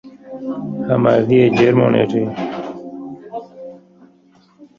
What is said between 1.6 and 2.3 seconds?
و انرژی